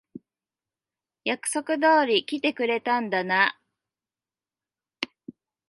[1.25, 3.59] 約束通り来てくれたんだな。